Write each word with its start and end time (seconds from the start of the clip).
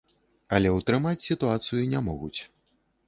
Але 0.57 0.69
ўтрымаць 0.77 1.25
сітуацыю 1.27 1.83
не 1.95 1.99
могуць. 2.07 2.37